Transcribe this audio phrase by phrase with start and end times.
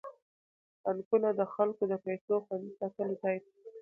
[0.83, 3.51] بانکونه د خلکو د پيسو خوندي ساتلو ځای دی.